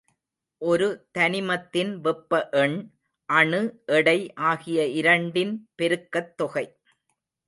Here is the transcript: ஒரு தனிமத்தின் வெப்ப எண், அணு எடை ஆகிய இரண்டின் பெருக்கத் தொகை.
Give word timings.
ஒரு 0.61 0.85
தனிமத்தின் 1.17 1.91
வெப்ப 1.97 2.49
எண், 2.51 2.77
அணு 3.29 3.59
எடை 3.85 4.33
ஆகிய 4.33 4.87
இரண்டின் 4.87 5.53
பெருக்கத் 5.75 6.33
தொகை. 6.35 6.65